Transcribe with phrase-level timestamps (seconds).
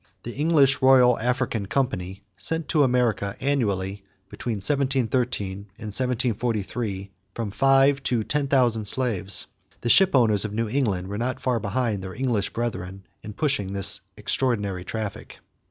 [0.23, 8.01] The English Royal African Company sent to America annually between 1713 and 1743 from five
[8.05, 9.45] to ten thousand slaves.
[9.81, 13.73] The ship owners of New England were not far behind their English brethren in pushing
[13.73, 15.37] this extraordinary traffic.